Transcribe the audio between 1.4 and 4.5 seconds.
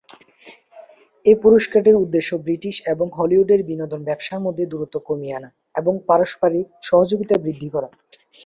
পুরস্কারটির উদ্দেশ্য ব্রিটিশ এবং হলিউডের বিনোদন ব্যবসার